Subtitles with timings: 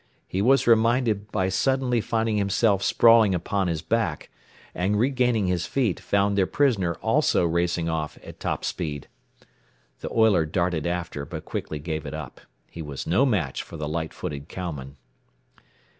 [0.27, 4.31] He was reminded by suddenly finding himself sprawling upon his back,
[4.73, 9.07] and regaining his feet, found their prisoner also racing off at top speed.
[9.99, 12.41] The oiler darted after, but quickly gave it up.
[12.67, 14.97] He was no match for the light footed cowman.